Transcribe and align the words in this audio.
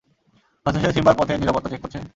হয়ত 0.65 0.75
সে 0.75 0.89
সিম্বার 0.95 1.15
পথের 1.17 1.39
নিরাপত্তা 1.41 1.69
চেক 1.71 1.81
করছে? 1.83 1.99